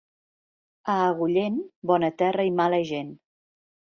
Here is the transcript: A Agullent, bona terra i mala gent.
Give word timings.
A 0.93 0.95
Agullent, 1.09 1.59
bona 1.93 2.11
terra 2.21 2.45
i 2.49 2.53
mala 2.61 2.79
gent. 2.95 3.15